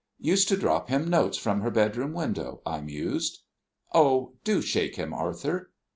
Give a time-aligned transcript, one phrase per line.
[0.23, 3.43] "Used to drop him notes from her bedroom window," I mused.
[3.93, 5.69] "Oh, do shake him, Arthur."